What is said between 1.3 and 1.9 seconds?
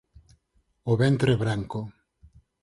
é branco.